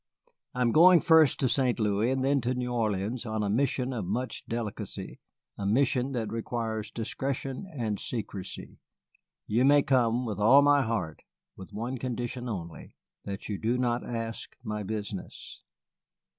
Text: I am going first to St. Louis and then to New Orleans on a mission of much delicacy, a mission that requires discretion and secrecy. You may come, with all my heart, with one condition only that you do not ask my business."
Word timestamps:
I 0.55 0.61
am 0.63 0.71
going 0.71 0.99
first 0.99 1.39
to 1.41 1.47
St. 1.47 1.79
Louis 1.79 2.09
and 2.09 2.25
then 2.25 2.41
to 2.41 2.55
New 2.55 2.73
Orleans 2.73 3.23
on 3.23 3.43
a 3.43 3.51
mission 3.51 3.93
of 3.93 4.03
much 4.03 4.43
delicacy, 4.47 5.19
a 5.59 5.67
mission 5.67 6.13
that 6.13 6.31
requires 6.31 6.89
discretion 6.89 7.67
and 7.71 7.99
secrecy. 7.99 8.79
You 9.45 9.63
may 9.63 9.83
come, 9.83 10.25
with 10.25 10.39
all 10.39 10.63
my 10.63 10.81
heart, 10.81 11.21
with 11.55 11.71
one 11.71 11.99
condition 11.99 12.49
only 12.49 12.95
that 13.25 13.47
you 13.47 13.59
do 13.59 13.77
not 13.77 14.03
ask 14.03 14.57
my 14.63 14.81
business." 14.81 15.61